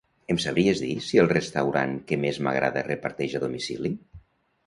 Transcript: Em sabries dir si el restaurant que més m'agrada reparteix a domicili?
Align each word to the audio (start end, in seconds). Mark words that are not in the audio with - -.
Em 0.33 0.37
sabries 0.43 0.79
dir 0.83 0.93
si 1.07 1.19
el 1.23 1.29
restaurant 1.31 1.93
que 2.11 2.19
més 2.23 2.39
m'agrada 2.47 2.85
reparteix 2.87 3.35
a 3.41 3.43
domicili? 3.47 3.93